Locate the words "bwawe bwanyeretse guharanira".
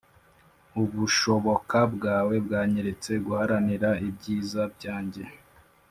1.93-3.89